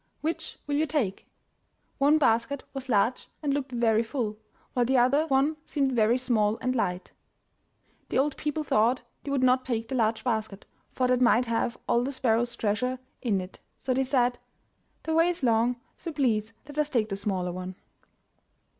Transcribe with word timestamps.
'Which 0.21 0.57
will 0.65 0.77
you 0.77 0.87
take?'* 0.87 1.27
One 1.99 2.17
basket 2.17 2.63
was 2.73 2.89
large 2.89 3.27
and 3.43 3.53
looked 3.53 3.71
very 3.71 4.01
full, 4.01 4.35
while 4.73 4.83
the 4.83 4.97
other 4.97 5.27
one 5.27 5.57
seemed 5.63 5.91
very 5.91 6.17
small 6.17 6.57
and 6.59 6.75
light. 6.75 7.11
The 8.09 8.17
old 8.17 8.35
people 8.35 8.63
thought 8.63 9.03
they 9.23 9.29
would 9.29 9.43
not 9.43 9.63
take 9.63 9.89
the 9.89 9.93
large 9.93 10.23
basket, 10.23 10.65
for 10.91 11.07
that 11.07 11.21
might 11.21 11.45
have 11.45 11.77
all 11.87 12.03
the 12.03 12.11
sparrow's 12.11 12.55
treasure 12.55 12.97
in 13.21 13.39
it, 13.39 13.59
so 13.77 13.93
they 13.93 14.03
said, 14.03 14.39
'The 15.03 15.13
way 15.13 15.29
is 15.29 15.43
long, 15.43 15.75
so 15.99 16.11
please 16.11 16.51
let 16.67 16.79
us 16.79 16.89
take 16.89 17.09
the 17.09 17.15
smaller 17.15 17.51
one." 17.51 17.75